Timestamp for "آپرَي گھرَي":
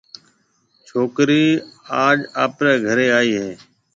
2.43-3.07